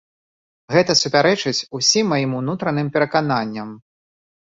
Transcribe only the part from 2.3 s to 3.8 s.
унутраным перакананням.